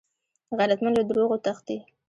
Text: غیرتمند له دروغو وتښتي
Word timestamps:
غیرتمند 0.57 0.95
له 0.97 1.03
دروغو 1.09 1.31
وتښتي 1.37 1.77